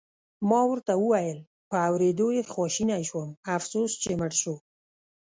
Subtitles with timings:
[0.49, 1.39] ما ورته وویل:
[1.69, 4.55] په اورېدو یې خواشینی شوم، افسوس چې مړ شو.